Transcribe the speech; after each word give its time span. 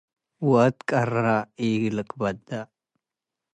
ወአት 0.49 0.77
ቀረ 0.89 1.13
ኢለአከብደ። 1.65 2.47